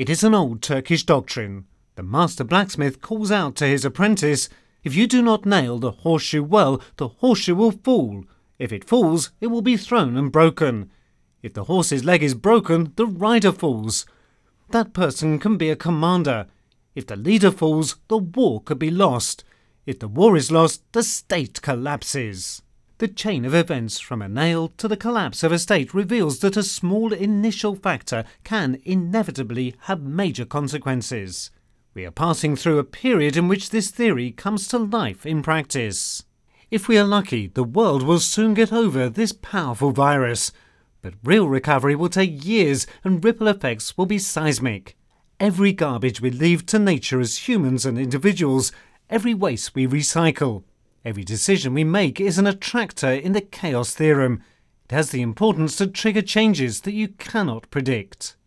[0.00, 1.66] It is an old Turkish doctrine.
[1.96, 4.48] The master blacksmith calls out to his apprentice,
[4.82, 8.24] If you do not nail the horseshoe well, the horseshoe will fall.
[8.58, 10.90] If it falls, it will be thrown and broken.
[11.42, 14.06] If the horse's leg is broken, the rider falls.
[14.70, 16.46] That person can be a commander.
[16.94, 19.44] If the leader falls, the war could be lost.
[19.84, 22.62] If the war is lost, the state collapses.
[23.00, 26.58] The chain of events from a nail to the collapse of a state reveals that
[26.58, 31.50] a small initial factor can inevitably have major consequences.
[31.94, 36.24] We are passing through a period in which this theory comes to life in practice.
[36.70, 40.52] If we are lucky, the world will soon get over this powerful virus.
[41.00, 44.94] But real recovery will take years and ripple effects will be seismic.
[45.40, 48.72] Every garbage we leave to nature as humans and individuals,
[49.08, 50.64] every waste we recycle,
[51.04, 54.42] every decision we make is an attractor in the chaos theorem.
[54.84, 58.36] It has the importance to trigger changes that you cannot predict.